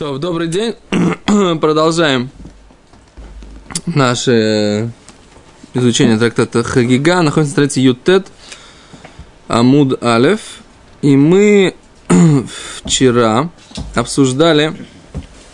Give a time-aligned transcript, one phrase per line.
[0.00, 0.76] То, добрый день.
[1.60, 2.30] Продолжаем
[3.84, 4.88] наше э,
[5.74, 7.20] изучение трактата Хагига.
[7.20, 8.28] Находимся на странице Ютет,
[9.46, 10.40] Амуд Алев.
[11.02, 11.74] И мы
[12.82, 13.50] вчера
[13.94, 14.74] обсуждали...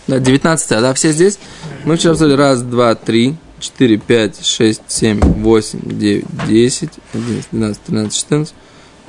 [0.07, 1.41] Да, 19 да, все здесь?
[1.85, 7.83] Мы вчера обсуждали раз, два, три, четыре, пять, шесть, семь, восемь, девять, десять, одиннадцать, двенадцать,
[7.83, 8.55] тринадцать, четырнадцать,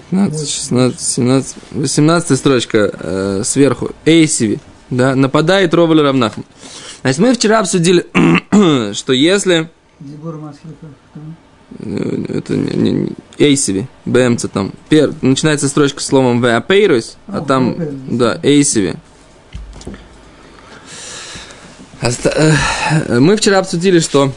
[0.10, 3.92] 15, 16, 17, 18 строчка э, сверху.
[4.04, 4.60] Эйсиви.
[4.90, 6.44] Да, нападает Ровель Равнахм.
[7.02, 8.06] Значит, мы вчера обсудили,
[8.94, 9.70] что если...
[11.80, 14.74] Э, это не, не, Эйсиви, БМЦ там.
[14.90, 17.76] Пер, начинается строчка с словом Веапейрус, а там,
[18.08, 18.96] да, Эйсиви.
[22.02, 24.32] Э, мы вчера обсудили, что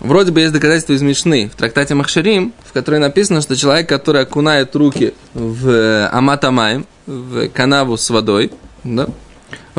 [0.00, 4.22] вроде бы есть доказательства из Мишны в трактате Махшарим, в которой написано, что человек, который
[4.22, 8.52] окунает руки в э, Аматамаем, в канаву с водой,
[8.84, 9.08] да,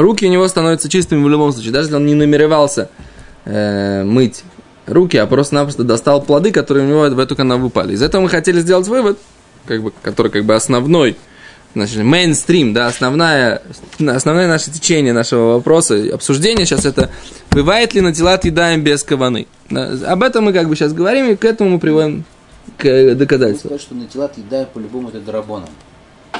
[0.01, 2.89] руки у него становятся чистыми в любом случае, даже если он не намеревался
[3.45, 4.43] э, мыть
[4.85, 7.93] руки, а просто-напросто достал плоды, которые у него в эту канаву упали.
[7.93, 9.19] Из этого мы хотели сделать вывод,
[9.65, 11.15] как бы, который как бы основной,
[11.75, 13.61] значит, мейнстрим, да, основная,
[13.99, 17.09] основное наше течение нашего вопроса, обсуждения сейчас это,
[17.51, 19.47] бывает ли на тела едаем без каваны.
[19.69, 22.23] Да, об этом мы как бы сейчас говорим, и к этому мы приводим
[22.77, 23.69] к доказательству.
[23.69, 25.69] Сказать, что на тела едаем по-любому это драбоном.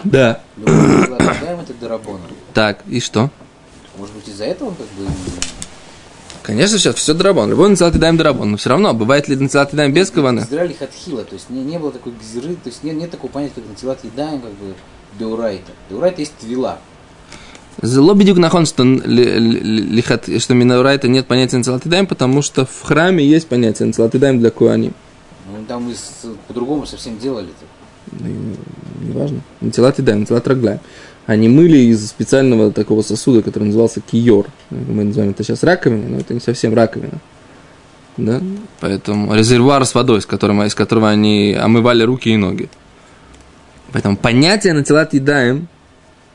[0.04, 0.42] Да.
[0.58, 2.22] Едаем это драбоном.
[2.54, 3.30] Так, и что?
[4.00, 5.12] Может быть, из-за этого как бы...
[6.42, 7.50] Конечно, сейчас все драбон.
[7.50, 8.52] Любой нацелат даем драбон.
[8.52, 10.40] Но все равно, бывает ли нацелат даем без каваны?
[10.40, 13.56] Израиль хатхила, то есть не, не было такой гзиры, то есть нет, нет такого понятия,
[13.56, 14.74] как нацелат едаем, как бы
[15.20, 15.74] деурайта.
[15.90, 16.80] Деурайта есть твила.
[17.82, 23.26] Зело бедюк нахон, что, лихат, что минорайта нет понятия нацелат даем, потому что в храме
[23.26, 24.94] есть понятие нацелат даем для куаним.
[25.52, 25.94] Ну, там мы
[26.48, 27.66] по-другому совсем делали-то.
[28.12, 28.56] Ну,
[29.02, 29.42] неважно.
[29.60, 30.80] Нацелат даем, нацелат рагляем
[31.30, 34.48] они мыли из специального такого сосуда, который назывался киор.
[34.72, 37.20] Мы называем это сейчас раковина, но это не совсем раковина.
[38.18, 38.42] Да?
[38.80, 42.68] Поэтому резервуар с водой, с, которым, из которого они омывали руки и ноги.
[43.92, 45.68] Поэтому понятие на тела едаем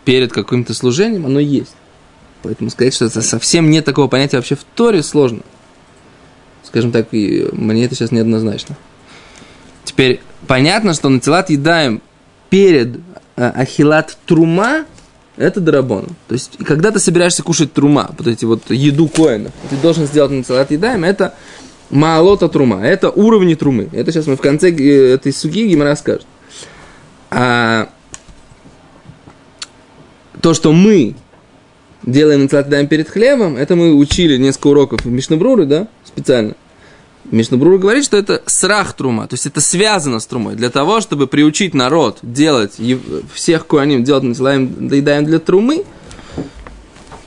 [0.04, 1.74] перед каким-то служением, оно есть.
[2.44, 5.40] Поэтому сказать, что это совсем нет такого понятия вообще в Торе, сложно.
[6.62, 8.76] Скажем так, и мне это сейчас неоднозначно.
[9.82, 12.00] Теперь понятно, что на тела едаем
[12.48, 13.00] перед
[13.36, 14.84] Э, ахилат трума,
[15.36, 16.06] это дарабон.
[16.28, 20.30] То есть, когда ты собираешься кушать трума, вот эти вот еду коинов, ты должен сделать
[20.30, 21.34] на салат едаем, это
[21.90, 23.88] маалота трума, это уровни трумы.
[23.92, 26.26] Это сейчас мы в конце э, этой суги Гимара расскажет.
[27.30, 27.88] А
[30.40, 31.16] то, что мы
[32.04, 36.54] делаем на салат едаем перед хлебом, это мы учили несколько уроков в Мишнабруры, да, специально.
[37.30, 40.56] Мишнабрура говорит, что это срах трума, то есть это связано с трумой.
[40.56, 42.78] Для того, чтобы приучить народ делать,
[43.32, 45.84] всех куаним делать насилаем, доедаем для трумы,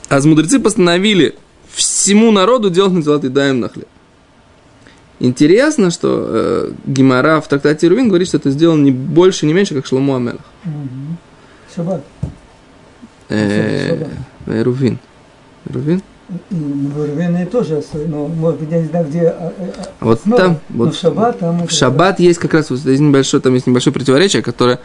[0.10, 1.36] а мудрецы постановили
[1.74, 3.88] всему народу делать насилат едаем на хлеб.
[5.20, 9.74] Интересно, что э, Гимара в трактате Рувин говорит, что это сделано не больше, не меньше,
[9.74, 10.42] как Шломо Амелах.
[11.76, 12.04] Шаббат.
[13.30, 14.08] Э,
[14.46, 15.00] Рувин.
[15.66, 16.04] Рувин?
[16.50, 20.60] Бурвены тоже, но может быть, я не знаю, где а, э, а, Вот основа, там,
[20.70, 23.94] вот в шаббат, там в шаббат есть как раз вот, есть небольшое, там есть небольшое
[23.94, 24.80] противоречие, которое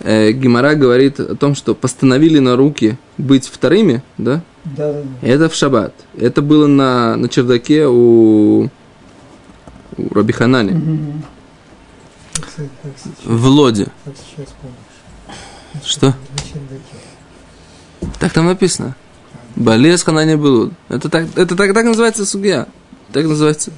[0.00, 4.42] э, Гимара говорит о том, что постановили на руки быть вторыми, да?
[4.64, 5.26] Да, да, да.
[5.26, 5.94] Это в шаббат.
[6.18, 8.64] Это было на, на чердаке у,
[9.96, 10.72] у Раби Ханани.
[10.72, 11.12] Угу.
[13.24, 13.88] В Лоде.
[15.82, 16.14] Что?
[18.20, 18.96] Так там написано.
[19.56, 20.72] Балес ханане был.
[20.88, 22.66] Это так, это так, так называется судья.
[23.12, 23.70] Так называется.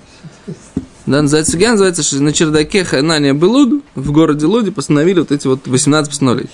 [1.07, 5.47] Да, называется судья, называется, что на чердаке Ханания Белуд в городе Луде постановили вот эти
[5.47, 6.51] вот 18 постановлений.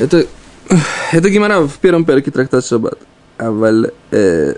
[0.00, 0.26] Это,
[1.12, 2.98] это Гимара в первом перке трактат Шаббат.
[3.36, 3.52] А
[4.10, 4.54] э,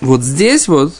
[0.00, 0.92] вот здесь вот,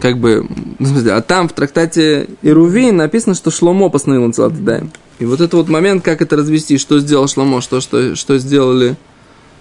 [0.00, 0.46] как бы,
[0.78, 4.90] смысле, а там в трактате Ирувин написано, что Шломо постановил на Даем.
[5.18, 8.96] И вот этот вот момент, как это развести, что сделал Шломо, что, что, что сделали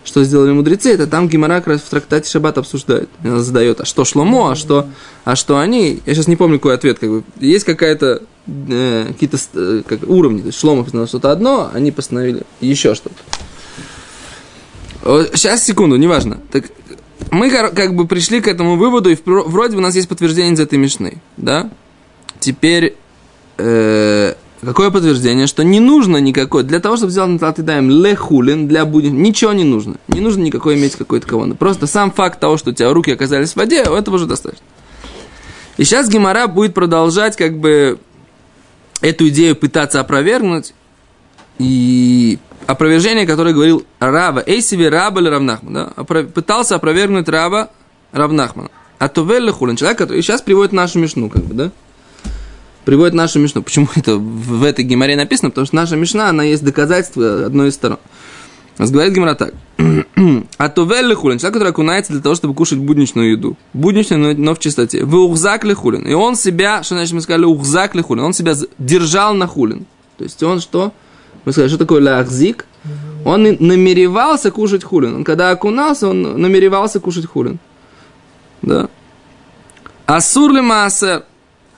[0.04, 3.10] что сделали мудрецы, это там Гимара как раз в трактате Шаббат обсуждает.
[3.24, 4.88] Она задает, а что Шломо, а что,
[5.24, 6.02] а что они.
[6.06, 7.00] Я сейчас не помню, какой ответ.
[7.00, 7.24] Как бы.
[7.40, 10.42] Есть какая-то э, какие-то э, как, уровни.
[10.42, 13.16] То есть Шломо постановил что-то одно, они постановили еще что-то.
[15.36, 16.40] Сейчас, секунду, неважно.
[16.52, 16.66] Так,
[17.32, 20.60] мы как бы пришли к этому выводу, и вроде бы у нас есть подтверждение из
[20.60, 21.22] этой мешны.
[21.38, 21.70] Да?
[22.40, 22.96] Теперь
[23.58, 25.48] э, Какое подтверждение?
[25.48, 29.64] Что не нужно никакой, для того, чтобы сделать натат даем лехулин, для будем, ничего не
[29.64, 29.96] нужно.
[30.08, 33.54] Не нужно никакой иметь какой-то кого Просто сам факт того, что у тебя руки оказались
[33.54, 34.66] в воде, этого уже достаточно.
[35.78, 37.98] И сейчас Гимара будет продолжать как бы
[39.02, 40.76] эту идею пытаться опровергнуть
[41.58, 42.38] и
[42.68, 45.86] опровержение, которое говорил Раба, Эйсиви Раба или Равнахман, да?
[46.06, 47.70] Пытался опровергнуть Раба
[48.12, 48.70] Равнахмана.
[49.00, 51.72] А то Хулин, человек, который сейчас приводит нашу мишну, как бы, да?
[52.86, 53.62] Приводит нашу мишну.
[53.62, 55.50] Почему это в, этой геморе написано?
[55.50, 58.00] Потому что наша мишна, она есть доказательство одной из сторон.
[58.78, 59.54] Говорит Гимара так.
[60.58, 63.58] А то хулин, человек, который окунается для того, чтобы кушать будничную еду.
[63.74, 65.04] Будничную, но в чистоте.
[65.04, 66.08] Вы ухзак хулин.
[66.08, 68.24] И он себя, что значит мы сказали, ухзак хулин.
[68.24, 69.86] Он себя держал на хулин.
[70.18, 70.94] То есть он что?
[71.46, 72.66] Мы сказали, что такое лахзик?
[73.26, 75.16] Он намеревался кушать хулин.
[75.16, 77.60] Он когда окунался, он намеревался кушать хулин.
[78.62, 78.90] Да.
[80.06, 81.24] Асур ли маасер?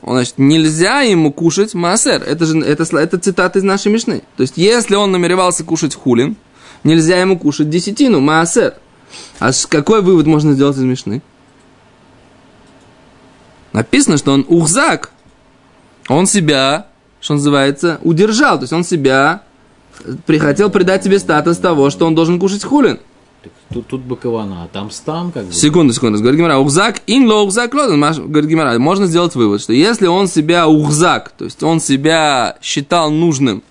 [0.04, 2.22] Он, значит, нельзя ему кушать маасер.
[2.24, 4.24] Это же это, это цитата из нашей мишны.
[4.36, 6.36] То есть, если он намеревался кушать хулин,
[6.84, 8.76] нельзя ему кушать десятину, маасер.
[9.40, 11.22] А какой вывод можно сделать из мишны?
[13.72, 15.12] Написано, что он ухзак.
[16.10, 16.88] Он себя,
[17.22, 18.58] что называется, удержал.
[18.58, 19.44] То есть он себя
[20.26, 23.00] прихотел придать себе статус того, что он должен кушать хулин.
[23.74, 25.54] Тут, тут бакована, а там стам как бы.
[25.54, 26.20] Секунду, секунду.
[26.20, 28.00] Говорит Гимара, ухзак, ин ло ухзак лоден.
[28.30, 33.10] Говорит Гимара, можно сделать вывод, что если он себя ухзак, то есть он себя считал
[33.10, 33.64] нужным,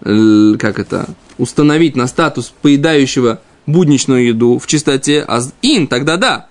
[0.00, 1.08] как это,
[1.38, 6.46] установить на статус поедающего будничную еду в чистоте, а ин, тогда да.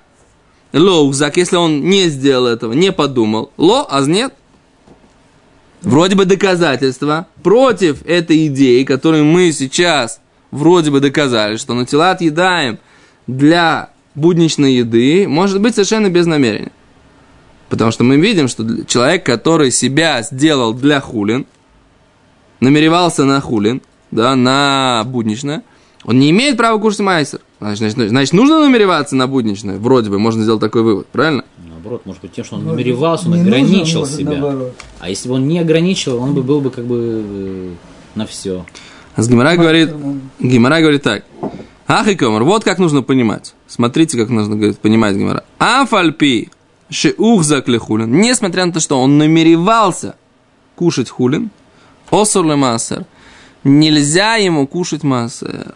[0.74, 4.34] Ло ухзак, если он не сделал этого, не подумал, ло, а нет.
[5.82, 10.20] Вроде бы доказательства против этой идеи, которую мы сейчас
[10.52, 12.80] вроде бы доказали, что натилат едаем
[13.28, 16.72] для будничной еды, может быть совершенно без намерения.
[17.70, 21.46] Потому что мы видим, что человек, который себя сделал для хулин,
[22.60, 25.64] намеревался на хулин, да, на будничное,
[26.06, 27.42] он не имеет права кушать майсер.
[27.60, 29.78] Значит, значит, значит, нужно намереваться на будничное.
[29.78, 31.44] Вроде бы, можно сделать такой вывод, правильно?
[31.70, 34.32] Наоборот, может быть, тем, что он намеревался, он ограничил нужно, себя.
[34.38, 34.76] Наоборот.
[35.00, 37.70] А если бы он не ограничил, он бы был бы как бы э,
[38.16, 38.66] на все.
[39.18, 39.90] С Гимара говорит,
[40.40, 41.26] Гимара говорит так.
[41.88, 43.56] Ах и комар, вот как нужно понимать.
[43.66, 45.44] Смотрите, как нужно говорит, понимать Гимара.
[45.58, 46.52] Афальпи
[46.92, 48.12] шеух заклехулин.
[48.12, 50.16] Несмотря на то, что он намеревался
[50.76, 51.50] кушать хулин,
[52.12, 53.06] осур массер,
[53.64, 55.74] нельзя ему кушать массер.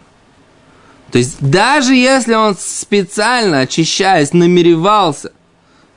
[1.10, 5.32] То есть, даже если он специально, очищаясь, намеревался,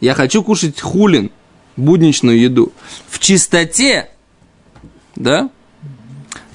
[0.01, 1.31] я хочу кушать хулин,
[1.77, 2.74] будничную еду,
[3.07, 4.09] в чистоте,
[5.15, 5.50] да,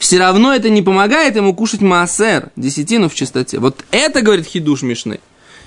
[0.00, 3.58] все равно это не помогает ему кушать маасер, десятину в чистоте.
[3.58, 5.20] Вот это, говорит Хидуш Мишны.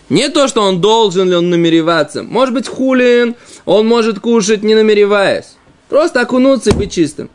[0.09, 2.23] Не то, что он должен ли он намереваться.
[2.23, 3.35] Может быть, хулин,
[3.65, 5.55] он может кушать, не намереваясь.
[5.87, 7.29] Просто окунуться и быть чистым.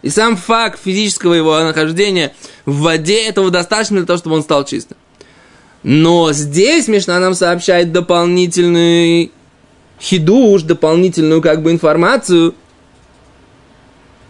[0.00, 2.34] И сам факт физического его нахождения
[2.64, 4.96] в воде, этого достаточно для того, чтобы он стал чистым.
[5.82, 9.32] Но здесь Мишна нам сообщает дополнительный
[10.00, 12.54] хидуш, дополнительную как бы информацию,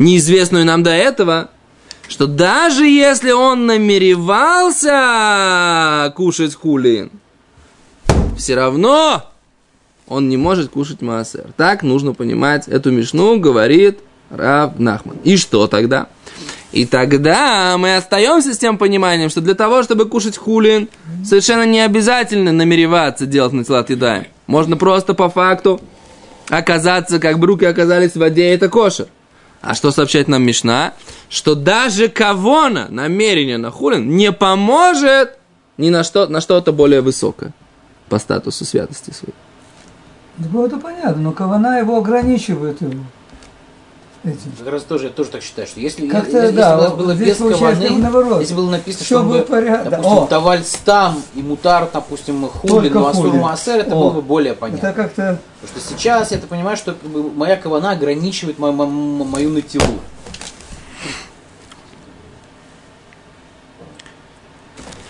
[0.00, 1.50] неизвестную нам до этого,
[2.08, 4.92] что даже если он намеревался
[6.16, 7.10] кушать хулин,
[8.36, 9.24] все равно
[10.06, 11.46] он не может кушать массер.
[11.56, 14.00] Так нужно понимать эту мишну, говорит
[14.30, 15.18] Рав Нахман.
[15.24, 16.08] И что тогда?
[16.72, 20.88] И тогда мы остаемся с тем пониманием, что для того, чтобы кушать хулин,
[21.24, 24.26] совершенно не обязательно намереваться делать на тела едаем.
[24.46, 25.80] Можно просто по факту
[26.48, 29.08] оказаться, как бы руки оказались в воде, это кошер.
[29.60, 30.94] А что сообщает нам Мишна?
[31.28, 35.38] Что даже кавона, намерение на хулин, не поможет
[35.76, 37.52] ни на, что, на что-то более высокое
[38.08, 39.34] по статусу святости своей.
[40.38, 43.04] Ну, это понятно, но кавана его ограничивает его
[44.28, 44.52] этим.
[44.58, 46.92] Как раз тоже, я тоже так считаю, что если, если, если да, бы у нас
[46.94, 49.88] было без каваны, если было написано, что бы, поряд...
[49.88, 50.26] допустим, О.
[50.26, 54.00] таваль стам и мутар, допустим, хулин, масур маасер, это О.
[54.00, 54.86] было бы более понятно.
[54.86, 55.40] Это как-то...
[55.60, 56.94] Потому что сейчас я понимаю, что
[57.34, 59.98] моя кавана ограничивает мою, мою натилу.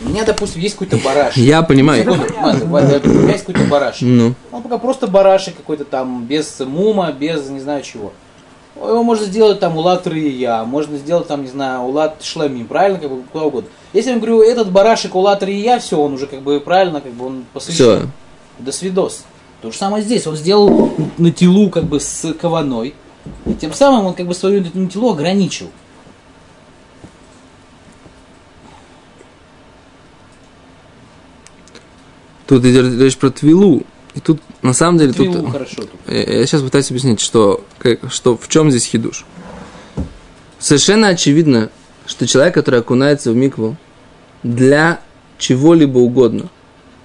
[0.00, 1.36] У меня, допустим, есть какой-то барашек.
[1.42, 2.04] Я понимаю.
[2.08, 4.02] У меня есть какой-то барашек.
[4.02, 4.34] Ну.
[4.52, 8.12] Он пока просто барашек какой-то там, без мума, без не знаю чего.
[8.88, 13.10] Его можно сделать там улат рия, можно сделать там, не знаю, улат шламим, правильно, как
[13.10, 13.68] бы куда угодно.
[13.92, 17.26] Если я говорю, этот барашек улат рия, все, он уже как бы правильно, как бы
[17.26, 17.98] он посвящен.
[17.98, 18.08] Все.
[18.58, 19.24] До свидос.
[19.60, 20.26] То же самое здесь.
[20.26, 22.94] Он сделал на телу как бы с кованой.
[23.44, 25.68] И тем самым он как бы свою натилу ограничил.
[32.46, 33.82] Тут идет речь про твилу.
[34.18, 35.48] И тут, на самом деле, тут...
[35.48, 35.76] хорошо.
[35.76, 35.90] Тут.
[36.08, 39.24] Я, я сейчас пытаюсь объяснить, что, как, что в чем здесь хидуш.
[40.58, 41.70] Совершенно очевидно,
[42.04, 43.76] что человек, который окунается в микву
[44.42, 44.98] для
[45.38, 46.48] чего-либо угодно,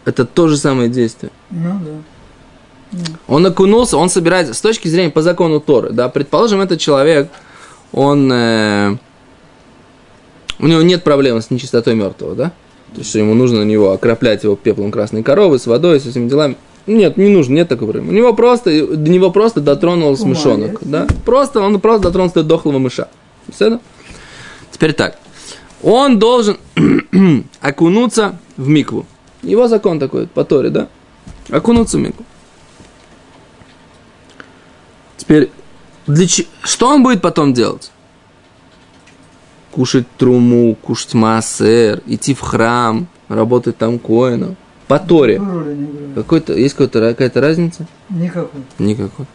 [0.06, 1.32] это то же самое действие.
[1.52, 1.80] Ну
[2.92, 3.04] да.
[3.28, 7.30] Он окунулся, он собирается, с точки зрения по закону Торы, да, предположим, этот человек,
[7.92, 8.98] он, э,
[10.58, 12.52] у него нет проблемы с нечистотой мертвого, да?
[12.94, 16.10] То есть, что ему нужно на него окроплять его пеплом красной коровы, с водой, со
[16.10, 16.56] всеми делами.
[16.86, 18.10] Нет, не нужно, нет такой проблемы.
[18.10, 21.08] У него просто, до него просто дотронулся Ума мышонок, да?
[21.26, 23.08] Просто, он просто дотронулся до дохлого мыша.
[23.54, 23.80] Все
[24.72, 25.18] Теперь так.
[25.82, 26.58] Он должен
[27.62, 29.06] окунуться в микву.
[29.42, 30.88] Его закон такой, по Торе, да?
[31.50, 32.26] Окунуться в микву.
[35.18, 35.52] Теперь,
[36.08, 37.92] для че- что он будет потом делать?
[39.72, 44.56] Кушать труму, кушать массер, идти в храм, работать там коином.
[44.88, 45.42] По Торе.
[46.16, 47.86] Какой-то, есть какая-то разница?
[48.10, 48.62] Никакой.
[48.80, 49.26] Никакой.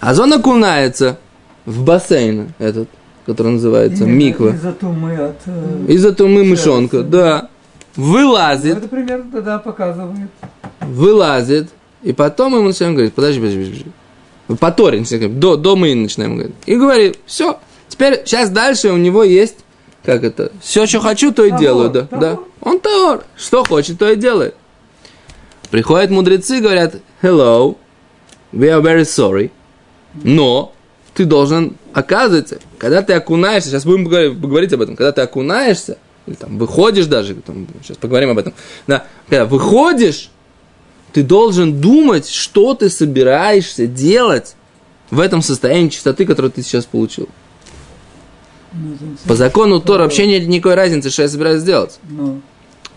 [0.00, 1.18] А он окунается
[1.66, 2.88] в бассейн этот,
[3.26, 4.48] который называется Именно миква.
[4.50, 5.36] Из-за тумы от...
[5.46, 7.48] э, Из-за тумы мышонка, да.
[7.96, 10.28] ну, Вылазит, Это примерно тогда показывает.
[10.80, 11.70] вылазит,
[12.02, 13.86] и потом ему начинаем говорить, подожди, подожди, подожди.
[14.60, 16.54] По Торе начинаем до, до мы начинаем говорить.
[16.66, 17.58] И говорит, все,
[17.88, 19.56] теперь, сейчас дальше у него есть,
[20.04, 22.20] как это, все, что хочу, то и Тавор, делаю, да, тавор.
[22.20, 22.38] да.
[22.60, 24.54] Он тавор, что хочет, то и делает.
[25.74, 27.76] Приходят мудрецы, говорят, hello,
[28.52, 29.50] we are very sorry,
[30.22, 30.72] но
[31.14, 35.98] ты должен, оказывается, когда ты окунаешься, сейчас будем поговорить, поговорить об этом, когда ты окунаешься,
[36.28, 38.54] или там выходишь даже, там, сейчас поговорим об этом,
[38.86, 40.30] да, когда выходишь,
[41.12, 44.54] ты должен думать, что ты собираешься делать
[45.10, 47.28] в этом состоянии чистоты, которое ты сейчас получил.
[48.72, 51.98] Ну, По закону Тора вообще нет никакой разницы, что я собираюсь сделать.
[52.08, 52.42] Ну,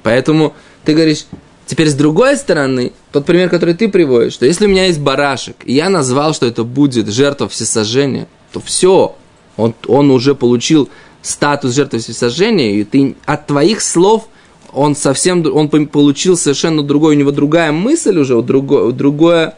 [0.04, 0.54] Поэтому
[0.86, 1.26] ты говоришь,
[1.68, 5.58] теперь с другой стороны, тот пример, который ты приводишь, что если у меня есть барашек,
[5.66, 9.16] и я назвал, что это будет жертва всесожжения, то все,
[9.58, 10.90] он, он уже получил
[11.22, 14.28] статус жертвы всесожжения, и ты от твоих слов
[14.74, 19.56] он совсем, он получил совершенно другой, у него другая мысль уже, другое, другое,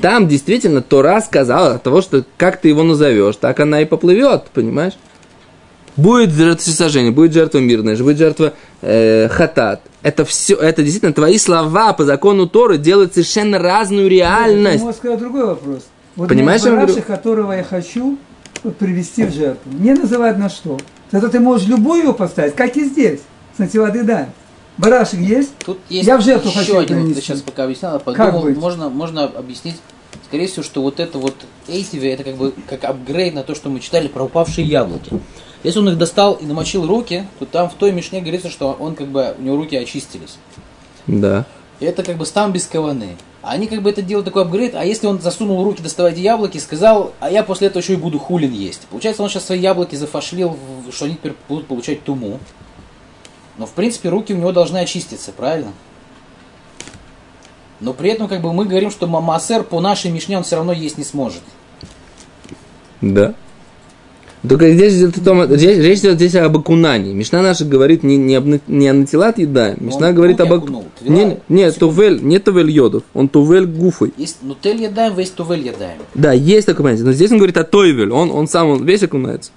[0.00, 4.94] там действительно Тора сказала того, что как ты его назовешь, так она и поплывет, понимаешь?
[5.96, 9.82] Будет жертва всесожжения, будет жертва мирная, будет жертва э, хатат.
[10.02, 14.82] Это все, это действительно твои слова по закону Торы делают совершенно разную реальность.
[14.82, 15.82] Можно сказать другой вопрос.
[16.16, 18.18] Вот Понимаешь, барашек, которого я хочу
[18.78, 19.70] привести в жертву.
[19.72, 20.78] Не называют на что.
[21.10, 23.20] Зато ты можешь любую его поставить, как и здесь.
[23.52, 24.28] Кстати, воды да.
[24.78, 25.52] Барашек есть?
[25.58, 27.20] Тут есть Я в жертву еще хочу один, принести.
[27.20, 28.56] сейчас пока объяснял, Как подумал, быть?
[28.56, 29.76] можно, можно объяснить,
[30.26, 31.34] скорее всего, что вот это вот
[31.68, 35.20] эйтиви, это как бы как апгрейд на то, что мы читали про упавшие яблоки.
[35.62, 38.94] Если он их достал и намочил руки, то там в той мишне говорится, что он
[38.94, 40.36] как бы, у него руки очистились.
[41.06, 41.46] Да.
[41.80, 43.16] И это как бы стам без каваны.
[43.42, 46.58] А они как бы это делают такой апгрейд, а если он засунул руки доставать яблоки,
[46.58, 48.82] сказал, а я после этого еще и буду хулин есть.
[48.86, 50.56] Получается, он сейчас свои яблоки зафашлил,
[50.92, 52.38] что они теперь будут получать туму.
[53.58, 55.72] Но, в принципе, руки у него должны очиститься, правильно?
[57.80, 60.72] Но при этом, как бы, мы говорим, что мамасер по нашей мишне он все равно
[60.72, 61.42] есть не сможет.
[63.00, 63.34] Да.
[64.48, 67.12] Только здесь идет о том, здесь, речь идет здесь об окунании.
[67.14, 69.76] Мишна наша говорит не, не, об, не о натилат еда.
[69.78, 70.58] Мишна он говорит руки об...
[70.58, 70.84] ок- окунул.
[71.00, 74.12] Твила- Не, не, тувель, не тувель йодов, он тувель гуфой.
[74.16, 75.98] Есть нутель ядаем, есть тувель ядаем.
[76.14, 77.06] Да, есть такое понятие.
[77.06, 79.52] Но здесь он говорит о тойвель, он, он сам он весь окунается.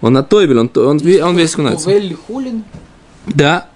[0.00, 1.84] Он на тойвель, он, он, ве- он весь окунается.
[1.84, 2.64] Тувель хулин,
[3.26, 3.68] Да.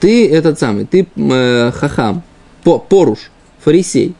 [0.00, 2.22] Ты этот самый, ты э, хахам,
[2.64, 3.30] по, поруш,
[3.62, 4.14] фарисей.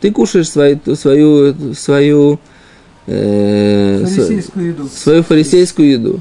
[0.00, 2.40] Ты кушаешь свою, свою, свою,
[3.10, 4.88] э, Фарисейскую еду.
[4.88, 6.20] свою фарисейскую еду.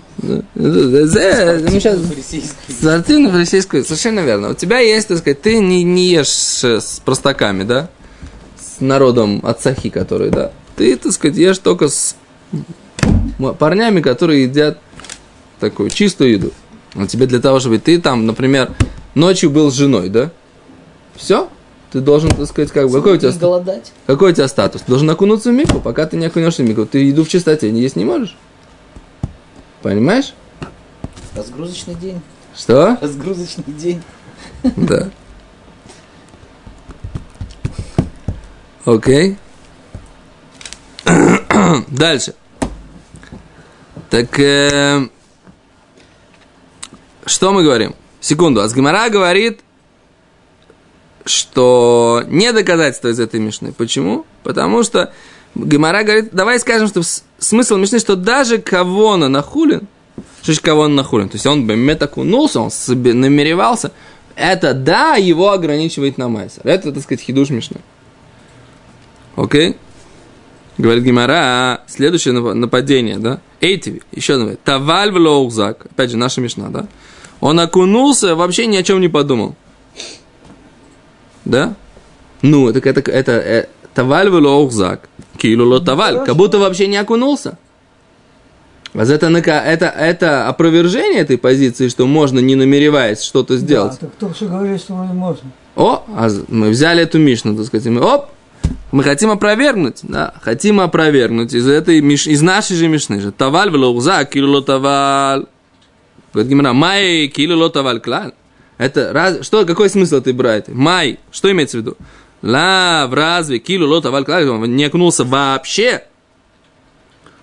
[2.08, 2.74] Фарисейский.
[2.74, 4.50] Спортивную фарисейскую, совершенно верно.
[4.50, 7.90] У тебя есть, так сказать, ты не, не ешь с, простаками, да?
[8.58, 10.52] С народом от сахи, который, да?
[10.76, 12.16] Ты, так сказать, ешь только с
[13.60, 14.80] парнями, которые едят
[15.60, 16.52] такую чистую еду.
[16.96, 18.72] А тебе для того, чтобы ты там, например,
[19.14, 20.32] ночью был с женой, да?
[21.16, 21.50] Все?
[21.92, 23.92] Ты должен, так сказать, как бы, какой у тебя, голодать.
[24.06, 24.82] какой у тебя статус?
[24.82, 26.86] Ты должен окунуться в мику, пока ты не окунешься в мику.
[26.86, 28.38] Ты еду в чистоте не есть не можешь.
[29.82, 30.34] Понимаешь?
[31.36, 32.22] Разгрузочный день.
[32.56, 32.98] Что?
[33.02, 34.04] Разгрузочный день.
[34.76, 35.10] Да.
[38.86, 39.38] Окей.
[41.88, 42.36] Дальше.
[44.10, 45.08] Так, э,
[47.26, 47.96] что мы говорим?
[48.20, 48.62] Секунду.
[48.62, 49.62] Азгамара говорит,
[51.30, 53.72] что не доказательство из этой мишны.
[53.72, 54.26] Почему?
[54.44, 55.14] Потому что
[55.56, 57.02] Гемара говорит, давай скажем, что
[57.38, 59.88] смысл мишны, что даже кого на нахулин,
[60.38, 61.30] что значит кого он нахулин?
[61.30, 63.92] То есть он бемет окунулся, он себе намеревался.
[64.36, 66.62] Это да, его ограничивает на майсер.
[66.64, 67.78] Это, так сказать, хидуш мишны.
[69.36, 69.76] Окей?
[70.78, 73.42] Говорит Гимара, следующее нап- нападение, да?
[73.60, 74.52] Эйтиви, еще одно.
[74.64, 75.88] Таваль влоухзак.
[75.92, 76.88] Опять же, наша мишна, да?
[77.42, 79.56] Он окунулся, вообще ни о чем не подумал.
[81.50, 81.76] Да?
[82.42, 85.10] Ну, так это, это, э, таваль влоухзак.
[85.38, 86.24] Килу ло таваль.
[86.26, 87.58] Как будто вообще не окунулся.
[88.94, 93.98] А это, это, это опровержение этой позиции, что можно, не намереваясь, что-то сделать.
[94.02, 95.52] Да, так кто же говорит, что можно?
[95.76, 98.26] О, а мы взяли эту Мишну, так сказать, мы, оп,
[98.92, 103.32] мы хотим опровергнуть, да, хотим опровергнуть из этой Миш, из нашей же Мишны же.
[103.32, 105.46] Таваль велоуза, кило таваль.
[106.34, 108.34] Говорит Гимара, май кило таваль клаль.
[108.80, 110.74] Это раз, что, какой смысл этой брайты?
[110.74, 111.98] Май, что имеется в виду?
[112.42, 116.04] Лав, разве кило таваль клаль, он не окунулся вообще?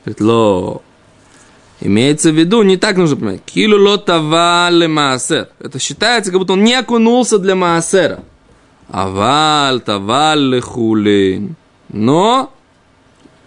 [0.05, 0.83] Говорит, ло,
[1.81, 3.43] Имеется в виду, не так нужно понимать.
[3.45, 5.49] Килу лотаваль маасер.
[5.61, 8.21] Это считается, как будто он не окунулся для маасера.
[8.90, 11.55] Аваль таваль хулин.
[11.90, 12.50] Но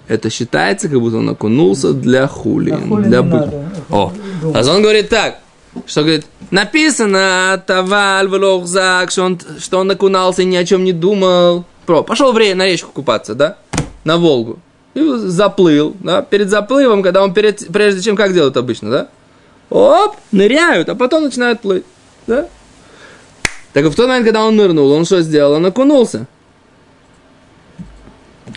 [0.08, 2.76] это считается, как будто он окунулся для хулин.
[2.76, 4.14] А хули для бу- О.
[4.54, 5.40] А он говорит так,
[5.86, 10.94] что говорит, написано таваль влохзак, что он, что он окунался и ни о чем не
[10.94, 11.66] думал.
[11.86, 13.58] Про, пошел в ре- на речку купаться, да?
[14.04, 14.60] На Волгу.
[14.94, 16.22] И заплыл, да?
[16.22, 19.08] Перед заплывом, когда он перед, прежде чем как делают обычно, да?
[19.70, 21.86] Оп, ныряют, а потом начинают плыть,
[22.28, 22.48] да?
[23.74, 25.54] Так в тот момент, когда он нырнул, он что сделал?
[25.54, 26.26] Он окунулся.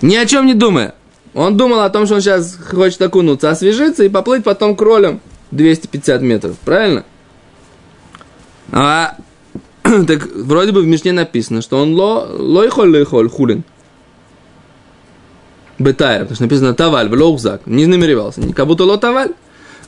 [0.00, 0.94] Ни о чем не думая.
[1.34, 5.20] Он думал о том, что он сейчас хочет окунуться, освежиться и поплыть потом кролем
[5.52, 7.04] 250 метров, правильно?
[8.72, 9.16] А,
[9.82, 13.64] так вроде бы в Мишне написано, что он ло, лойхоль лойхоль хулин.
[15.78, 19.32] Бетайр, потому что написано таваль, влоухзак, не намеревался, как будто ло таваль.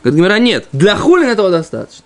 [0.02, 2.04] Говорит, Гимара, нет, для хулин этого достаточно.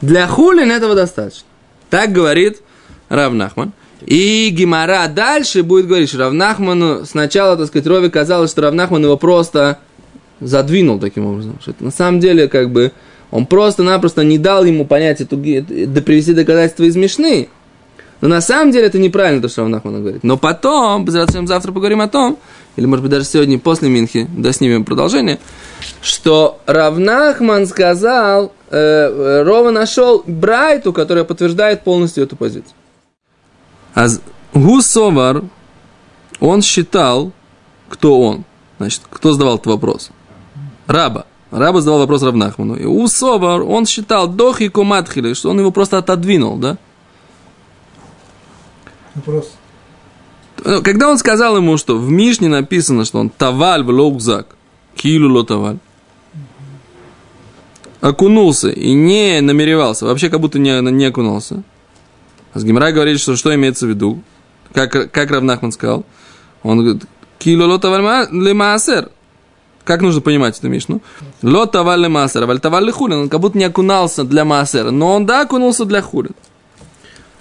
[0.00, 1.46] Для хулин этого достаточно.
[1.90, 2.62] Так говорит
[3.08, 3.72] Равнахман.
[4.02, 9.16] И Гимара дальше будет говорить, что Равнахману сначала, так сказать, Рове казалось, что Равнахман его
[9.16, 9.78] просто
[10.40, 11.58] задвинул таким образом.
[11.60, 12.92] Что это на самом деле, как бы,
[13.30, 17.48] он просто-напросто не дал ему понять эту, да привести доказательства из Мишны.
[18.20, 20.24] Но на самом деле это неправильно, то, что Равнахман говорит.
[20.24, 22.38] Но потом, безусловно, завтра поговорим о том,
[22.76, 25.38] или, может быть, даже сегодня после Минхи, да, снимем продолжение,
[26.00, 32.72] что Равнахман сказал, э, э, Рова нашел Брайту, которая подтверждает полностью эту позицию.
[33.94, 34.06] А
[34.54, 35.42] Гусовар,
[36.40, 37.32] он считал,
[37.88, 38.44] кто он.
[38.78, 40.10] Значит, кто задавал этот вопрос?
[40.86, 41.26] Раба.
[41.50, 42.74] Раба задавал вопрос Равнахману.
[42.76, 46.78] И Усовар, он считал дохи куматхили, что он его просто отодвинул, да?
[49.14, 49.52] Вопрос.
[50.64, 54.56] Ну, Когда он сказал ему, что в Мишне написано, что он таваль в лоукзак,
[54.96, 55.78] килу ло таваль,
[58.00, 61.62] окунулся и не намеревался, вообще как будто не, не окунулся.
[62.52, 64.22] А с Гимрай говорит, что что имеется в виду,
[64.72, 66.04] как, как Равнахман сказал,
[66.62, 67.04] он говорит,
[67.38, 69.10] килу ло таваль ма- ле маасер.
[69.84, 71.02] Как нужно понимать эту Мишну?
[71.42, 73.18] Ло таваль ле маасер, валь таваль хулин.
[73.18, 76.32] Он как будто не окунался для маасера, но он да окунулся для хулин.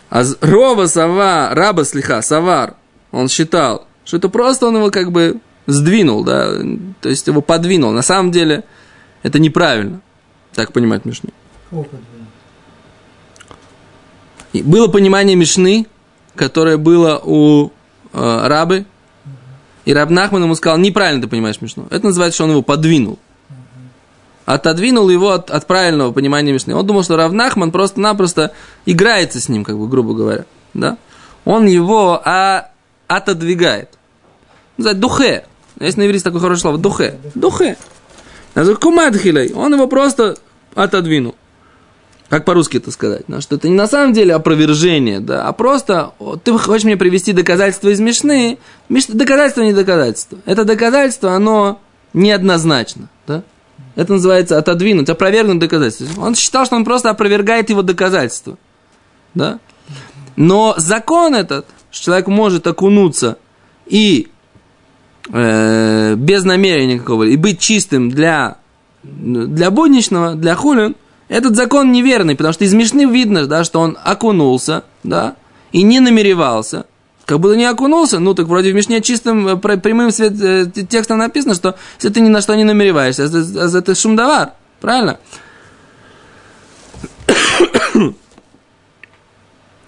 [0.09, 2.75] А Рова Сава, раба слиха, Савар,
[3.11, 6.51] он считал, что это просто он его как бы сдвинул, да,
[7.01, 7.91] то есть его подвинул.
[7.91, 8.63] На самом деле
[9.23, 10.01] это неправильно,
[10.53, 11.29] так понимать Мишну.
[14.51, 15.87] И было понимание Мишны,
[16.35, 17.71] которое было у
[18.13, 18.85] э, рабы,
[19.85, 21.87] и Раб Нахман ему сказал, неправильно ты понимаешь Мишну.
[21.89, 23.19] Это называется, что он его подвинул.
[24.45, 26.75] Отодвинул его от, от правильного понимания Мишны.
[26.75, 28.51] Он думал, что Рав Нахман просто-напросто
[28.85, 30.45] играется с ним, как бы, грубо говоря.
[30.73, 30.97] Да?
[31.45, 32.69] Он его а,
[33.07, 33.89] отодвигает.
[34.77, 35.45] Называется духе.
[35.79, 36.77] Есть на иврите такое хорошее слово.
[36.77, 37.19] Духе.
[37.35, 37.77] Духе.
[38.55, 39.53] Называется кумадхилей.
[39.53, 40.37] Он его просто
[40.75, 41.35] отодвинул.
[42.29, 43.23] Как по-русски это сказать?
[43.27, 43.41] Да?
[43.41, 47.89] Что это не на самом деле опровержение, да, а просто ты хочешь мне привести доказательства
[47.89, 48.57] из Мишны.
[48.89, 49.05] Миш...
[49.07, 50.39] Доказательство не доказательство.
[50.45, 51.79] Это доказательство, оно
[52.13, 53.09] неоднозначно.
[53.27, 53.43] Да?
[53.95, 56.21] Это называется отодвинуть, опровергнуть доказательство.
[56.21, 58.57] Он считал, что он просто опровергает его доказательства.
[59.35, 59.59] Да?
[60.35, 63.37] Но закон этот, что человек может окунуться
[63.85, 64.29] и
[65.31, 68.57] э, без намерения никакого, и быть чистым для,
[69.03, 70.95] для будничного, для хулин,
[71.29, 75.35] этот закон неверный, потому что из Мишны видно, да, что он окунулся, да,
[75.71, 76.85] и не намеревался.
[77.25, 80.65] Как будто не окунулся, ну так вроде в Мишне чистым э, пр- прямым свет, э,
[80.89, 85.19] текстом написано, что если ты ни на что не намереваешься, это, это шумдавар, правильно?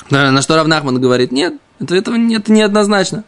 [0.10, 3.24] На что Равнахман говорит, нет, это, этого нет, неоднозначно.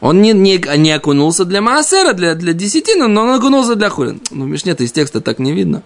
[0.00, 4.20] Он не, не, не окунулся для Маасера, для, для десятины, но он окунулся для хулин.
[4.30, 5.82] Ну, в Мишне-то из текста так не видно.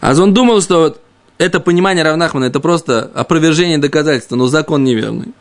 [0.00, 0.96] А он думал, что
[1.38, 5.32] это понимание Равнахмана, это просто опровержение доказательства, но закон неверный.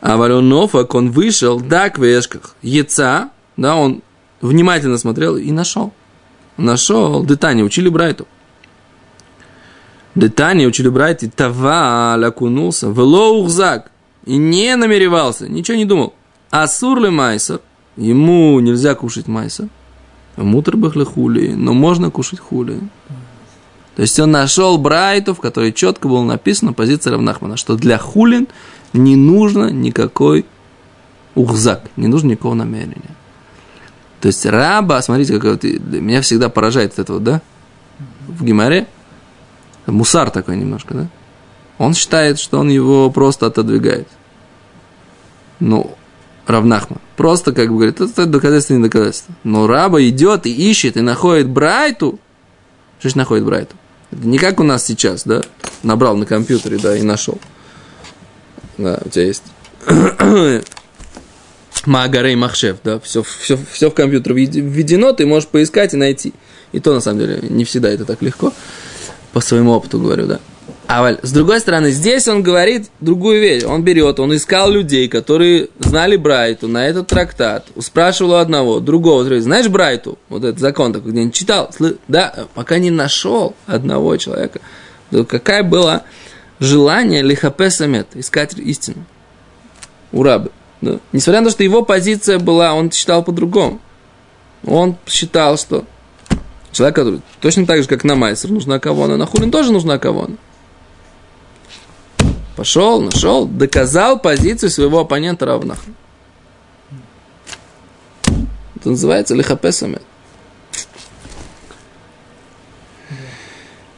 [0.00, 4.02] А Валюнофак, он вышел, да, к вешках, яйца, да, он
[4.40, 5.92] внимательно смотрел и нашел.
[6.56, 8.26] Нашел, детани, учили Брайту.
[10.14, 13.90] Детани учили Брайте, таваль окунулся, велоухзак,
[14.24, 16.14] и не намеревался, ничего не думал.
[16.52, 17.60] Ли майсер,
[17.96, 19.68] ему нельзя кушать майса,
[20.44, 22.80] мутр хули, но можно кушать хули.
[23.96, 28.46] То есть он нашел Брайту, в которой четко было написано позиция Равнахмана, что для хулин
[28.92, 30.46] не нужно никакой
[31.34, 33.16] ухзак, не нужно никакого намерения.
[34.20, 37.42] То есть раба, смотрите, как вот, меня всегда поражает это вот, да?
[38.26, 38.86] В Гимаре
[39.86, 41.08] мусар такой немножко, да?
[41.78, 44.08] Он считает, что он его просто отодвигает.
[45.60, 45.97] Ну,
[46.48, 46.98] Равнахман.
[47.16, 49.34] Просто, как бы говорит, это доказательство, не доказательство.
[49.44, 52.18] Но раба идет и ищет, и находит Брайту.
[52.98, 53.76] Что же находит Брайту?
[54.10, 55.42] Это не как у нас сейчас, да?
[55.82, 57.38] Набрал на компьютере, да, и нашел.
[58.78, 59.42] Да, у тебя есть
[61.86, 66.32] Магарей Махшев, да, все, все, все в компьютер введено, ты можешь поискать и найти.
[66.72, 68.54] И то, на самом деле, не всегда это так легко.
[69.32, 70.40] По своему опыту говорю, да.
[70.90, 73.62] А с другой стороны, здесь он говорит другую вещь.
[73.62, 77.66] Он берет, он искал людей, которые знали Брайту на этот трактат.
[77.78, 79.38] Спрашивал у одного, другого.
[79.38, 80.18] Знаешь Брайту?
[80.30, 81.70] Вот этот закон такой, где-нибудь читал?
[82.08, 84.60] Да, пока не нашел одного человека.
[85.10, 86.04] То какая была
[86.58, 89.04] желание лихапе искать истину
[90.10, 90.50] у рабы.
[90.80, 91.00] Да?
[91.12, 93.78] Несмотря на то, что его позиция была, он считал по-другому.
[94.64, 95.84] Он считал, что
[96.72, 100.36] человек, который точно так же, как на Майсер нужна кавона, на Хулин тоже нужна кавона.
[102.58, 105.78] Пошел, нашел, доказал позицию своего оппонента равных.
[108.74, 110.02] Это называется лихапесамет.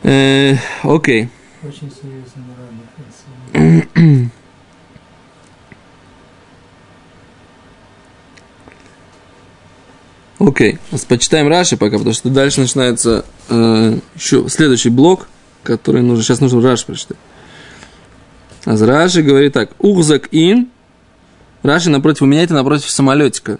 [0.02, 1.30] Э, окей.
[1.62, 2.44] Очень серьезно
[10.38, 11.06] Окей, okay.
[11.08, 15.28] почитаем Раши пока, потому что дальше начинается э, еще следующий блок,
[15.62, 17.16] который нужно, сейчас нужно Раши прочитать.
[18.64, 19.70] А Раши говорит так.
[19.78, 20.68] Ухзак ин.
[21.62, 23.58] Раши напротив, у меня это напротив самолетика.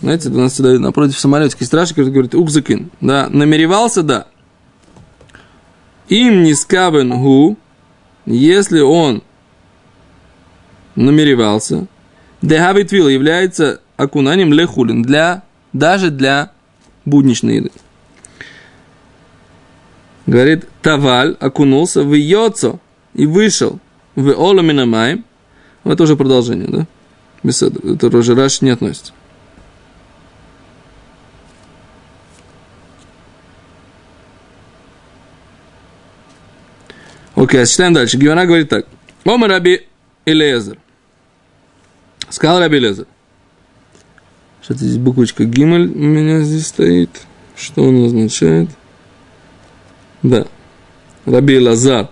[0.00, 1.58] Знаете, у нас всегда напротив самолетика.
[1.60, 2.90] Есть Раши, говорит ухзак ин.
[3.00, 4.26] Да, намеревался, да.
[6.08, 7.56] Им не скабен гу,
[8.26, 9.22] если он
[10.96, 11.86] намеревался,
[12.42, 16.50] дехавит вил является окунанием лехулин, для, даже для
[17.04, 17.70] будничной еды.
[20.26, 22.80] Говорит, Таваль окунулся в Йоцо
[23.14, 23.78] и вышел–
[24.14, 25.22] в Ола Минамай.
[25.84, 26.86] Это уже продолжение, да?
[27.42, 27.80] Беседа.
[27.94, 29.12] Это уже Раш не относится.
[37.34, 38.18] Окей, okay, читаем дальше.
[38.18, 38.86] Гивана говорит так.
[39.24, 39.86] Ома Раби
[40.26, 40.78] Элезер.
[42.28, 43.06] Сказал Раби Элезер.
[44.62, 47.22] Что-то здесь буквочка Гимель у меня здесь стоит.
[47.56, 48.68] Что он означает?
[50.22, 50.46] Да.
[51.24, 52.10] Раби Лазар.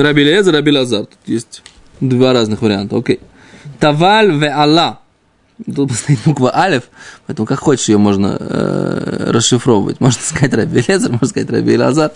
[0.00, 1.06] Раби Лазар.
[1.06, 1.62] Тут есть
[2.00, 2.96] два разных варианта.
[2.96, 3.20] Окей.
[3.78, 5.00] Таваль ве Алла.
[5.72, 6.84] Тут стоит буква Алиф,
[7.26, 10.00] поэтому как хочешь ее можно э, расшифровывать.
[10.00, 12.12] Можно сказать Раби можно сказать Раби Лазар.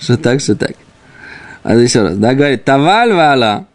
[0.00, 0.72] Что так, что так.
[1.62, 3.66] А еще раз, да, говорит, Таваль ве Алла.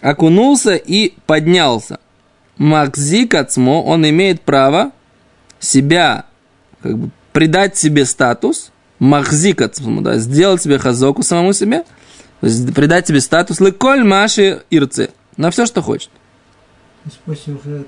[0.00, 1.98] Окунулся и поднялся.
[2.56, 4.90] Макзик Ацмо, он имеет право
[5.60, 6.24] себя,
[6.82, 11.84] как бы, придать себе статус, Махзик Ацмо, да, сделать себе хазоку самому себе–
[12.40, 15.10] придать себе статус леколь маши ирцы.
[15.36, 16.10] На все, что хочет.
[17.24, 17.84] После, уже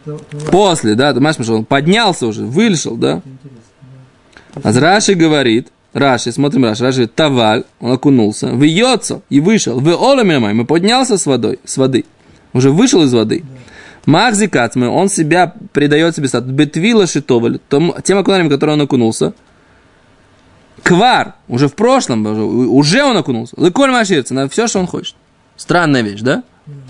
[0.51, 3.23] после да, Маш он поднялся уже, вышел, да.
[4.63, 10.55] А Раши говорит, Раши, смотрим Раши, Раши Таваль, он окунулся, вьется и вышел, в Оламемай,
[10.55, 12.05] мы поднялся с водой, с воды,
[12.53, 13.45] уже вышел из воды.
[14.07, 19.35] Махзи Кацмы, он себя придает себе статус, Бетвила Шитоваль, тем окунанием, которым он окунулся,
[20.83, 23.55] Квар, уже в прошлом, уже он окунулся.
[23.59, 25.15] Леколь маширца, на все, что он хочет.
[25.57, 26.43] Странная вещь, да?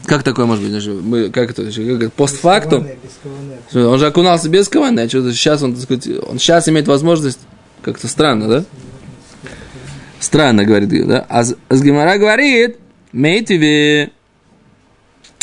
[0.06, 0.86] Как такое может быть?
[0.86, 1.70] Мы, как это?
[1.98, 2.86] Как постфактум?
[3.74, 7.40] Он же окунался без каваны, а что сейчас он, так сказать, он сейчас имеет возможность,
[7.82, 8.64] как-то странно, да?
[10.18, 11.24] Странно, говорит, да?
[11.28, 12.78] А с, Гимара говорит,
[13.12, 14.10] мейтиве,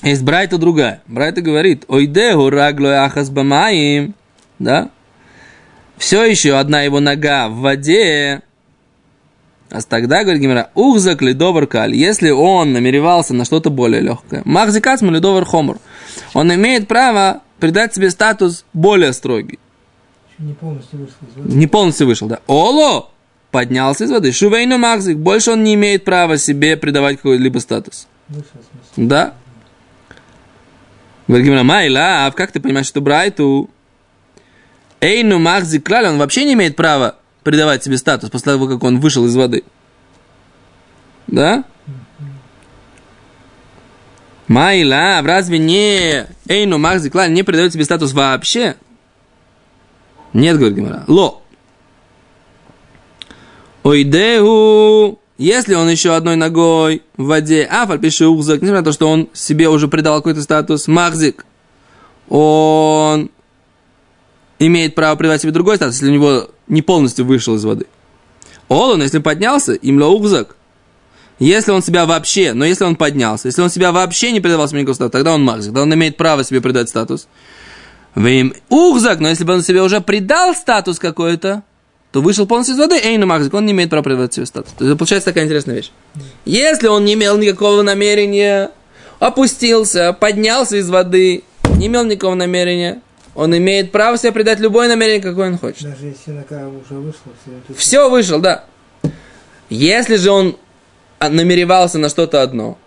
[0.04, 1.02] есть Брайта другая.
[1.08, 4.14] Брайта говорит, ойдеху раглой ахас бамаим,
[4.60, 4.92] да?
[5.98, 8.42] Все еще одна его нога в воде,
[9.70, 14.42] а тогда, говорит Гимера, ухзак лидовар каль, если он намеревался на что-то более легкое.
[14.46, 15.78] Махзикасму лидовар хомор.
[16.34, 19.60] Он имеет право придать себе статус более строгий.
[20.38, 21.56] Не полностью вышел из воды.
[21.56, 22.40] Не полностью вышел, да.
[22.48, 23.10] Оло!
[23.52, 24.32] Поднялся из воды.
[24.32, 25.18] Шувейну махзик.
[25.18, 28.08] Больше он не имеет права себе придавать какой-либо статус.
[28.28, 28.46] Вышел,
[28.96, 29.34] да.
[31.28, 33.70] Говорит Гимера, майла, а как ты понимаешь, что Брайту
[35.00, 39.00] Эйну Махзи Клаль, он вообще не имеет права придавать себе статус после того, как он
[39.00, 39.64] вышел из воды.
[41.28, 41.64] Да?
[44.48, 48.76] Майла, разве не Эйну Махзик Лаль не придает себе статус вообще?
[50.34, 51.04] Нет, говорит Гимара.
[51.08, 51.42] Ло.
[53.84, 59.10] Ойдеу, если он еще одной ногой в воде, а пишу ухзак, несмотря на то, что
[59.10, 61.46] он себе уже придал какой-то статус, махзик,
[62.28, 63.32] он
[64.60, 67.86] имеет право придать себе другой статус, если у него не полностью вышел из воды.
[68.70, 70.56] Олон, если поднялся, им ухзак.
[71.40, 74.80] Если он себя вообще, но если он поднялся, если он себя вообще не придавал себе
[74.80, 77.28] никакого статуса, тогда он махзик, тогда он имеет право себе придать статус.
[78.16, 81.64] Им ухзак, но если бы он себе уже придал статус какой-то,
[82.12, 84.74] то вышел полностью из воды, Эйну Махзик, он не имеет права придавать себе статус.
[84.78, 85.92] То есть получается такая интересная вещь.
[86.46, 88.72] Если он не имел никакого намерения,
[89.20, 91.44] опустился, поднялся из воды,
[91.76, 93.02] не имел никакого намерения,
[93.38, 95.84] он имеет право себе придать любое намерение, какое он хочет.
[95.84, 97.32] Даже если нога уже вышла,
[97.68, 98.66] все, Все вышел, да.
[99.70, 100.58] Если же он
[101.20, 102.80] намеревался на что-то одно,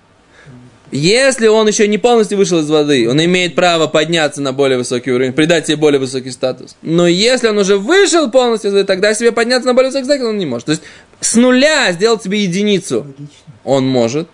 [0.91, 5.13] если он еще не полностью вышел из воды, он имеет право подняться на более высокий
[5.13, 6.77] уровень, придать себе более высокий статус.
[6.83, 10.27] Но если он уже вышел полностью из воды, тогда себе подняться на более высокий статус
[10.27, 10.67] он не может.
[10.67, 10.83] То есть
[11.21, 13.29] с нуля сделать себе единицу логично.
[13.63, 14.29] он может.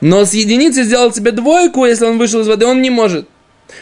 [0.00, 3.28] Но с единицы сделать себе двойку, если он вышел из воды, он не может.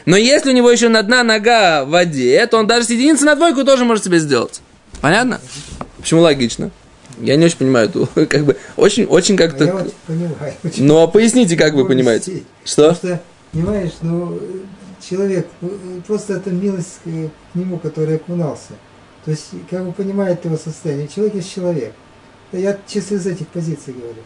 [0.06, 3.24] Но если у него еще на одна нога в воде, то он даже с единицы
[3.24, 4.60] на двойку тоже может себе сделать.
[5.00, 5.40] Понятно?
[5.98, 6.70] Почему логично?
[7.20, 9.66] Я не очень понимаю эту, как бы, очень, очень А я как-то...
[9.66, 10.54] вот понимаю.
[10.64, 12.32] очень Ну, а поясните, как вы понимаете.
[12.32, 12.44] сесть.
[12.64, 12.94] Что?
[12.94, 14.40] Потому что, понимаешь, ну,
[15.08, 15.68] человек, э,
[16.06, 17.08] просто это милость к
[17.54, 18.72] нему, который окунался.
[19.24, 21.08] То есть, как бы понимает его состояние.
[21.08, 21.92] Человек есть человек.
[22.52, 24.22] Я чисто из этих позиций говорю.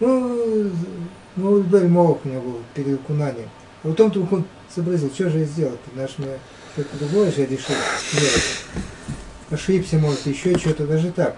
[0.00, 0.70] Ну,
[1.36, 3.48] ну, Бель Молох у меня был перед окунанием.
[3.82, 4.30] А потом вдруг
[4.72, 5.76] он сообразил, что же я сделал?
[5.94, 6.38] Наш мне
[6.74, 7.74] что-то другое же решил
[8.12, 8.64] делать.
[9.50, 11.36] Ошибся, может, еще что-то, даже так.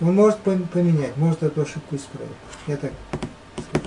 [0.00, 2.32] Он может пом- поменять, может эту ошибку исправить.
[2.66, 2.92] Я так
[3.70, 3.84] скажу.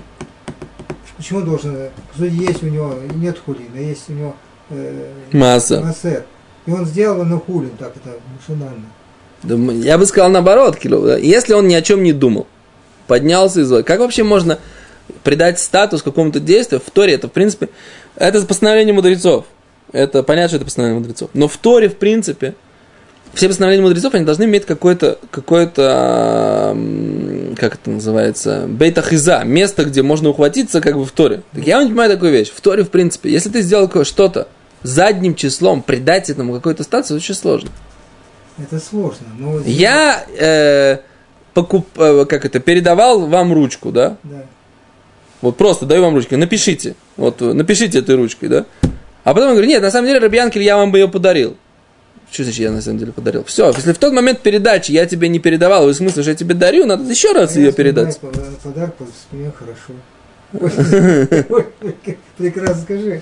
[1.18, 1.90] Почему должен...
[2.16, 4.36] сути, есть у него, нет хулина, есть у него
[4.70, 5.82] э, Масса.
[5.82, 6.26] массер.
[6.66, 8.86] И он сделал, но хулин, так это машинально.
[9.84, 10.78] Я бы сказал наоборот.
[10.84, 12.48] Если он ни о чем не думал,
[13.06, 14.60] поднялся из как вообще можно
[15.24, 16.82] придать статус какому-то действию?
[16.84, 17.70] В Торе это, в принципе,
[18.18, 19.46] это постановление мудрецов.
[19.92, 21.30] Это понятно, что это постановление мудрецов.
[21.34, 22.56] Но в Торе, в принципе,
[23.34, 26.76] все постановления мудрецов, они должны иметь какое-то, какое-то,
[27.56, 31.44] как это называется, бейтахиза, место, где можно ухватиться, как бы в Торе.
[31.54, 32.50] Так я не понимаю такую вещь.
[32.50, 34.48] В Торе, в принципе, если ты сделал что-то
[34.84, 37.70] задним числом, придать этому какой-то статус, очень сложно.
[38.58, 39.28] Это сложно.
[39.38, 40.98] Но Я э,
[41.54, 44.18] покуп, э, как это, передавал вам ручку, да?
[44.24, 44.46] Да.
[45.42, 46.96] Вот просто даю вам ручку, напишите.
[47.16, 48.66] Вот э, напишите этой ручкой, да?
[49.24, 51.58] А потом я говорю, нет, на самом деле, Рабьянкель, я вам бы ее подарил.
[52.32, 53.44] Что значит, я на самом деле подарил?
[53.46, 56.56] Все, если в тот момент передачи я тебе не передавал, в смысле, что я тебе
[56.56, 58.20] дарю, надо еще раз А ее я передать.
[58.20, 59.94] Подарок, вспоминаю хорошо.
[62.38, 63.22] Прекрасно скажи.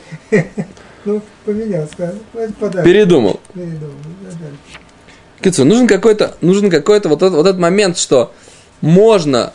[1.06, 2.16] Ну, поменял, сказал.
[2.34, 2.84] Ну.
[2.84, 3.40] Передумал.
[3.54, 3.94] Передумал.
[5.42, 8.34] Кицу, нужен какой-то, нужен какой-то вот, этот- вот этот момент, что
[8.82, 9.54] можно,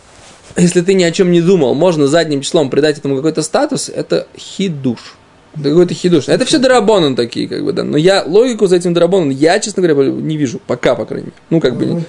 [0.56, 4.26] если ты ни о чем не думал, можно задним числом придать этому какой-то статус, это
[4.36, 5.16] хидуш.
[5.54, 6.28] Это какой-то хидуш.
[6.28, 7.82] Это все дарабонан такие, как бы, да.
[7.82, 10.60] Но я логику за этим дарабоном, я, честно говоря, не вижу.
[10.66, 11.36] Пока, по крайней мере.
[11.50, 12.04] Ну, как бы, не-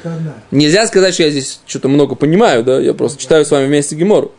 [0.51, 2.80] нельзя сказать, что я здесь что-то много понимаю, да.
[2.80, 4.32] Я просто читаю с вами вместе Гемору.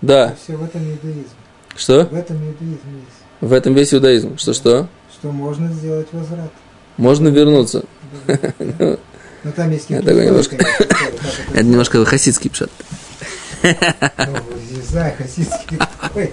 [0.00, 0.34] Да.
[0.42, 1.28] Все в этом иудаизм.
[1.76, 2.04] Что?
[2.04, 3.16] В этом иудаизм есть.
[3.40, 4.38] В этом весь иудаизм.
[4.38, 4.88] Что-что?
[5.12, 6.50] Что можно сделать возврат.
[6.96, 7.84] Можно вернуться.
[9.46, 10.12] Но там есть Это
[11.62, 12.70] немножко хасидский пшат.
[13.62, 14.36] Ну,
[14.70, 16.32] не знаю, хасидский какой.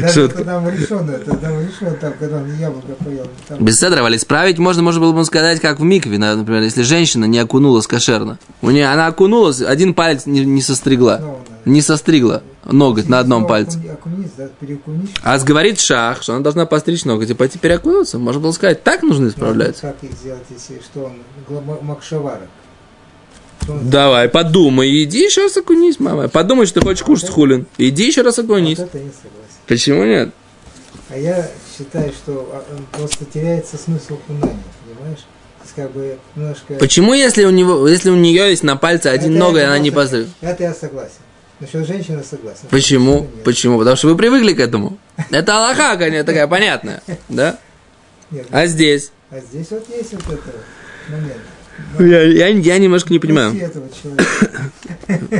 [0.00, 0.44] Даже Шутка.
[0.44, 3.26] там решено, это там решено, там, когда он яблоко поел.
[3.48, 6.62] Там, Без седра, але исправить можно, можно было бы сказать, как в микве, на- например,
[6.62, 8.38] если женщина не окунулась кошерно.
[8.60, 11.16] У нее она окунулась, один палец не, не состригла.
[11.18, 11.70] снова надо.
[11.70, 13.78] Не состригла ноготь на одном Снова пальце.
[13.90, 14.48] Окунись, да.
[15.22, 18.18] А говорит шах, что она должна постричь ноготь и пойти переокунуться.
[18.18, 19.78] Можно было сказать, так нужно исправлять.
[19.82, 22.42] Ну, Как их сделать, если что он макшавара?
[23.68, 26.28] Давай, подумай, иди еще раз окунись, мама.
[26.28, 27.66] Подумай, что ты хочешь кушать хулин.
[27.78, 28.78] Иди еще раз окунись.
[28.78, 29.56] Вот это не согласен.
[29.66, 30.30] Почему нет?
[31.08, 35.20] А я считаю, что а, просто теряется смысл окунания, понимаешь?
[35.74, 36.74] Как бы немножко...
[36.74, 39.90] Почему, если у него, если у нее есть на пальце один Это я она не
[39.90, 40.30] постригла?
[40.40, 41.18] Это я согласен.
[41.58, 42.68] Насчет женщины согласен.
[42.70, 43.26] Почему?
[43.44, 43.78] Почему?
[43.78, 44.98] Потому что вы привыкли к этому.
[45.30, 47.02] Это Аллаха, конечно, такая понятная.
[47.28, 47.58] Да?
[48.30, 48.46] Нет.
[48.50, 49.10] А здесь?
[49.30, 50.54] А здесь вот есть вот этот
[51.08, 51.40] момент.
[51.98, 53.54] Я, я, я немножко не понимаю.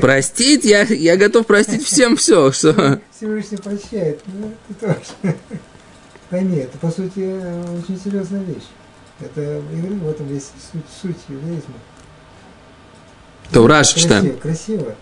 [0.01, 2.53] Простить, я, я готов простить всем все.
[2.53, 3.01] Что...
[3.16, 4.20] Всевышний прощает.
[4.27, 5.37] Ну, ты тоже.
[6.31, 7.20] Пойми, это, по сути,
[7.79, 8.66] очень серьезная вещь.
[9.20, 11.75] Это, в этом есть суть, суть иудаизма.
[13.53, 14.37] То Раш читаем.
[14.38, 14.94] Красиво.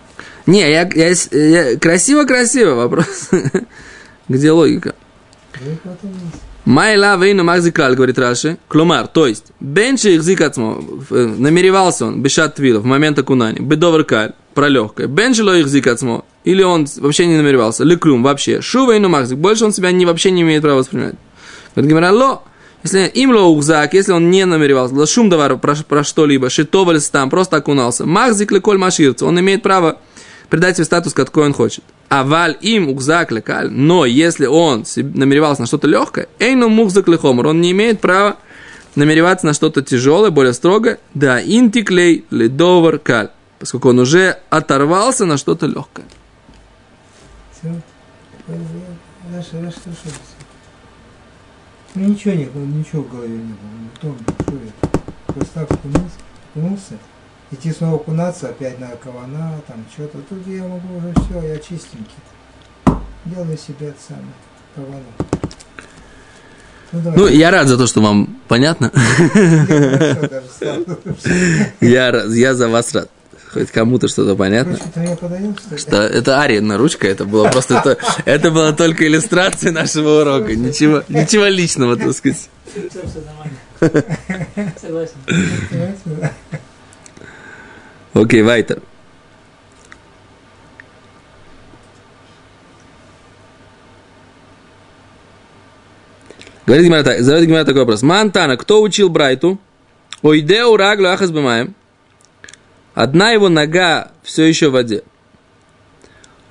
[0.46, 3.30] Не, я, я, я красиво-красиво вопрос.
[4.28, 4.94] Где логика?
[5.60, 5.80] Есть.
[6.64, 8.56] Майла вейну махзиклаль, говорит Раши.
[8.68, 14.32] Клумар, то есть, бенчи их зикацмо, намеревался он, бешат твила, в момент окунания, бедовар каль,
[14.54, 15.06] про легкое.
[15.06, 18.62] Бенчило их зикацмо, или он вообще не намеревался, леклюм вообще.
[18.62, 21.16] Шу вейну махзик, больше он себя не, вообще не имеет права воспринимать.
[21.76, 22.42] Говорит ло,
[22.82, 27.10] если им ло ухзак, если он не намеревался, ло шум давар про, про что-либо, шитовались
[27.10, 28.06] там, просто окунался.
[28.06, 29.98] Махзик леколь маширца, он имеет право
[30.48, 31.84] придать себе статус, какой он хочет.
[32.08, 37.46] А валь им ухзак лекаль, но если он намеревался на что-то легкое, эйну мухзак лехомер,
[37.48, 38.36] он не имеет права
[38.94, 45.36] намереваться на что-то тяжелое, более строгое, да, интиклей ледовар каль, поскольку он уже оторвался на
[45.36, 46.04] что-то легкое.
[51.94, 53.70] Ну ничего не было, ничего в голове не было.
[53.80, 55.00] Ну, Том, что это?
[55.26, 56.16] Просто так окунулся,
[56.52, 56.98] окунулся.
[57.54, 60.18] Идти снова окунаться, опять на кавана, там что-то.
[60.28, 62.16] Тут я могу уже все, я чистенький.
[63.26, 64.34] Делаю себе это самое,
[64.74, 65.04] кавану.
[66.90, 67.18] Ну, давай.
[67.18, 68.90] Ну, я рад за то, что вам понятно.
[71.80, 73.08] Я, я за вас рад.
[73.52, 74.76] Хоть кому-то что-то понятно.
[74.76, 75.78] Что ли?
[75.78, 80.56] Что это Арина ручка, это было просто то, это была только иллюстрация нашего урока.
[80.56, 82.48] Ничего, ничего личного, так сказать.
[82.66, 83.22] Все, все
[83.80, 84.74] нормально.
[84.80, 85.14] Согласен.
[88.14, 88.80] Окей, Вайтер.
[96.66, 98.02] Говорит Гимара задает Гимара такой вопрос.
[98.02, 99.58] Мантана, кто учил Брайту?
[100.22, 101.74] Ойдеу раглю ахас бимаем.
[102.94, 105.02] Одна его нога все еще в воде.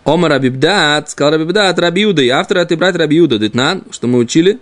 [0.04, 4.60] Омар Рабибдат, сказал Рабибдат, Рабиуда, и автор этой брать Рабиуда, Дитнан, что мы учили,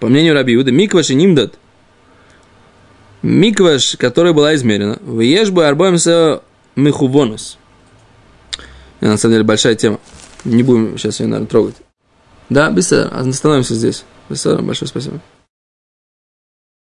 [0.00, 1.54] по мнению Рабиуда, Микваш и Нимдат,
[3.24, 6.42] Микваш, которая была измерена, в Ешбу арбоемся
[6.76, 7.56] михувонус.
[9.00, 9.98] Это, на самом деле большая тема.
[10.44, 11.76] Не будем сейчас ее, наверное, трогать.
[12.50, 14.04] Да, быстро, остановимся здесь.
[14.28, 15.20] Быстро, большое спасибо.